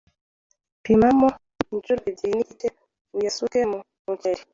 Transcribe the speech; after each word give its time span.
Pimamo 0.83 1.27
inshuro 1.75 2.01
ebyiri 2.09 2.33
n’igice 2.35 2.67
uyasuke 3.15 3.59
mu 3.71 3.79
muceri. 4.05 4.41